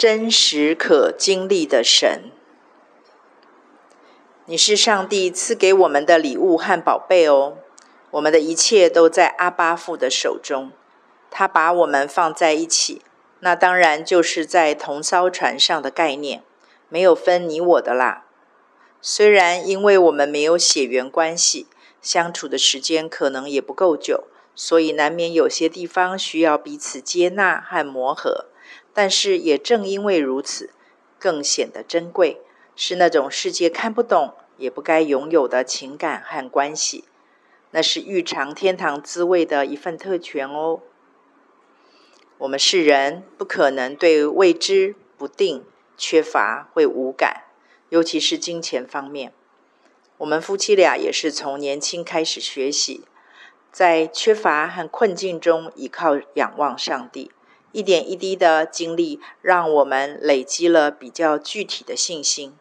[0.00, 2.30] 真实可经历的神。
[4.46, 7.58] 你是上帝赐给我们的礼物和宝贝哦。
[8.12, 10.72] 我们的一切都在阿巴父的手中，
[11.30, 13.02] 他把我们放在一起，
[13.40, 16.42] 那当然就是在同艘船上的概念，
[16.88, 18.24] 没有分你我的啦。
[19.02, 21.66] 虽然因为我们没有血缘关系，
[22.00, 24.24] 相处的时间可能也不够久，
[24.54, 28.46] 所以难免有些地方需要彼此接纳和磨合，
[29.02, 30.74] 但是也正因为如此，
[31.18, 32.42] 更显得珍贵，
[32.76, 37.04] 是那种世界看不懂也不该拥有的情感和关系。
[37.70, 40.80] 那是欲尝天堂滋味的一份特权哦。
[42.36, 45.64] 我们世人不可能对未知、不定、
[45.96, 47.44] 缺乏会无感，
[47.88, 49.32] 尤其是金钱方面。
[50.18, 53.06] 我们夫妻俩也是从年轻开始学习，
[53.72, 57.30] 在缺乏和困境中依靠仰望上帝，
[57.72, 62.56] 一点一滴的经历，让我们累积了比较具体的信心，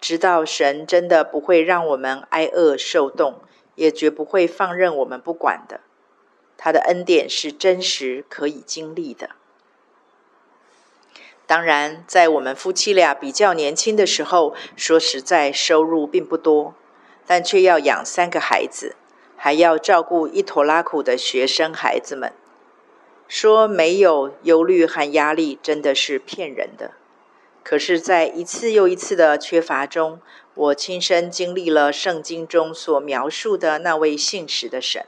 [0.00, 3.40] 知道神真的不会让我们挨饿受冻。
[3.76, 5.80] 也绝不会放任我们不管的。
[6.56, 9.32] 他的恩典是真实可以经历的。
[11.46, 16.74] 当然，在我们夫妻俩比较年轻的时候，说实在，收入并不多，
[17.26, 18.96] 但却要养三个孩子，
[19.36, 22.32] 还要照顾一拖拉库的学生孩子们。
[23.28, 26.92] 说没有忧虑和压力，真的是骗人的。
[27.64, 30.20] 可是，在一次又一次的缺乏中，
[30.54, 35.04] 我亲身经历了圣经中所描述的那位信实的神。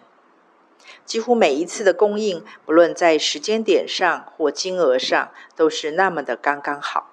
[1.04, 7.12] 几乎每一次的供应，不论在时间点上或金额上，都是那么的刚刚好，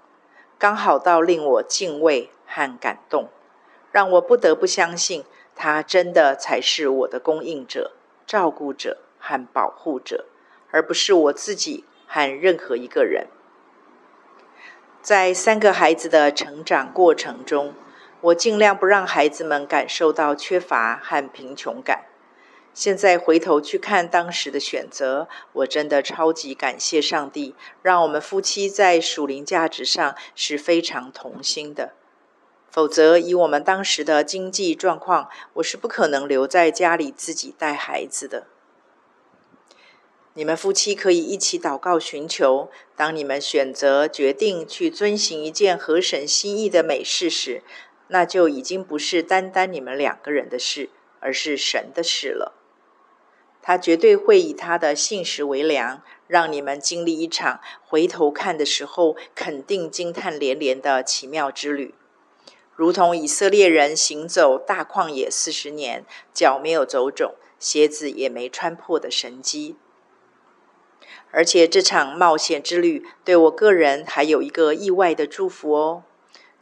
[0.57, 3.29] 刚好到令我敬畏和感动，
[3.91, 5.23] 让我不得不相信，
[5.55, 7.91] 他真的才是我的供应者、
[8.25, 10.25] 照顾者和保护者，
[10.75, 13.27] 而不是我自己和任何一个人。
[15.01, 17.73] 在三个孩子的成长过程中，
[18.19, 22.03] 我尽量不让孩子们感受到缺乏和贫穷感。
[22.73, 31.93] 现在回头去看当时的选择，我真的超级感谢上帝，让我们夫妻在属灵价值上是非常同心的。
[32.69, 38.47] 否则，以我们当时的经济状况，我是不可能留在家里自己带孩子的。
[40.37, 42.69] 你们夫妻可以一起祷告寻求。
[42.93, 47.63] 当你们选择决定去遵行一件合神心意的美事时，
[48.09, 50.89] 那就已经不是单单你们两个人的事，
[51.21, 52.53] 而是神的事了。
[53.61, 61.95] 他绝对会以他的信实为粮，让你们经历一场回头看的时候肯定惊叹连连的奇妙之旅，
[62.75, 69.77] 如同以色列人行走大旷野四十年，脚没有走肿，鞋子也没穿破的神迹。
[71.31, 76.03] 而且这场冒险之旅对我个人还有一个意外的祝福哦，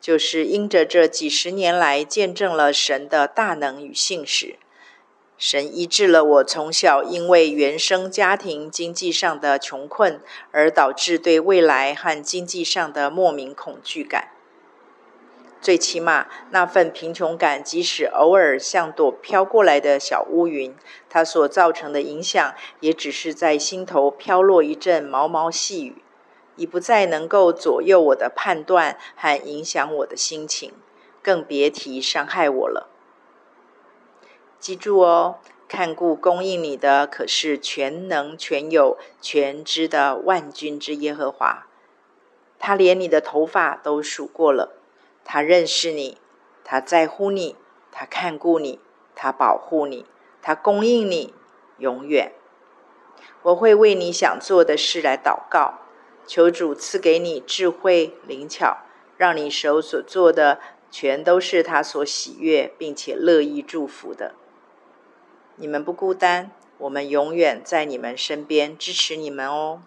[0.01, 4.57] 就是因着这几十年来见证了神的大能与信实，
[5.37, 10.19] 神医治了我从小因为原生家庭经济上的穷困
[10.51, 14.32] 而导致对未来和经济上的莫名恐惧感。
[15.63, 20.75] 最起码，那份贫穷感，即使偶尔像朵飘过来的小乌云，
[21.09, 26.03] 它所造成的影响，也只是在心头飘落一阵毛毛细雨，
[26.57, 30.73] 已不再能够左右我的判断和影响我的心情，
[31.21, 32.89] 更别提伤害我了。
[34.59, 35.37] 记住哦，
[35.69, 41.67] 看顾供应你的，可是全能、全有、全知的万军之耶和华，
[42.59, 44.82] 他连你的头发都数过了。
[45.25, 46.17] 他认识你，
[46.63, 47.55] 他在乎你，
[47.91, 48.79] 他看顾你，
[49.15, 50.05] 他保护你，
[50.41, 51.33] 他供应你，
[51.77, 52.33] 永远。
[53.43, 55.79] 我会为你想做的事来祷告，
[56.25, 58.77] 求主赐给你智慧灵巧，
[59.17, 64.33] 让你手所做的全都是他所喜悦并且乐意祝福的。
[65.55, 69.81] 你们不孤单，我们永远在你们身边支持你们哦。